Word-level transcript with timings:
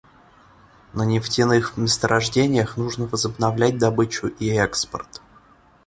На 0.95 1.05
нефтяных 1.05 1.77
месторождениях 1.77 2.75
нужно 2.75 3.05
возобновлять 3.05 3.77
добычу 3.77 4.29
и 4.39 4.49
экспорт. 4.49 5.21